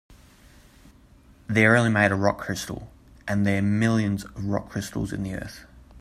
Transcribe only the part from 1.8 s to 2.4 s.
made of rock